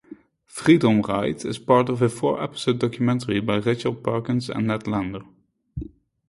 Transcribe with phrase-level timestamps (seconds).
[0.47, 5.21] "Freedom Ride" is part of a four-episode documentary by Rachel Perkins and Ned Lander.